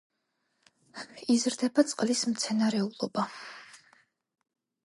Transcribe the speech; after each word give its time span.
იზრდება 1.33 1.85
წყლის 1.91 2.25
მცენარეულობა. 2.31 3.29